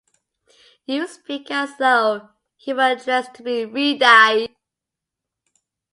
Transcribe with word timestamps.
You 0.87 1.05
speak 1.07 1.51
as 1.51 1.77
though 1.77 2.29
he 2.57 2.73
were 2.73 2.93
a 2.93 2.95
dress 2.95 3.27
to 3.35 3.43
be 3.43 3.65
re-dyed. 3.65 4.49